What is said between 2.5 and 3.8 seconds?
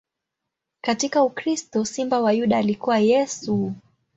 alikuwa Yesu.